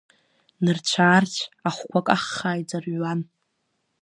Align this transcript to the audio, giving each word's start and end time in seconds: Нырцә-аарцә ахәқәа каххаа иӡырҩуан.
Нырцә-аарцә 0.63 1.41
ахәқәа 1.69 2.01
каххаа 2.07 2.59
иӡырҩуан. 2.61 3.19